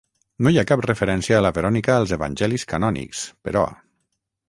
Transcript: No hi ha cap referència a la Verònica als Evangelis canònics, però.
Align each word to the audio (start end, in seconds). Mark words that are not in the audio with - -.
No 0.45 0.53
hi 0.53 0.55
ha 0.61 0.63
cap 0.71 0.81
referència 0.85 1.37
a 1.39 1.43
la 1.47 1.53
Verònica 1.59 1.99
als 1.99 2.17
Evangelis 2.19 2.69
canònics, 2.75 3.25
però. 3.49 3.67